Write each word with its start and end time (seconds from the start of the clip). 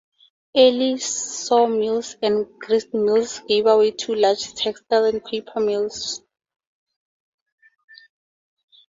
Early 0.57 0.97
sawmills 0.97 2.15
and 2.23 2.47
gristmills 2.59 3.39
gave 3.47 3.65
way 3.65 3.91
to 3.91 4.15
large 4.15 4.55
textile 4.55 5.05
and 5.05 5.23
paper 5.23 5.59
mills. 5.59 6.23